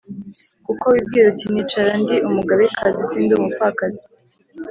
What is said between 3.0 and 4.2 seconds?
sindi umupfakazi,